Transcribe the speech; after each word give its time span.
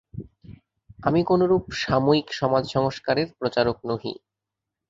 আমি 0.99 1.21
কোনরূপ 1.23 1.63
সাময়িক 1.81 2.27
সমাজসংস্কারের 2.33 3.27
প্রচারক 3.39 3.77
নহি। 3.85 4.13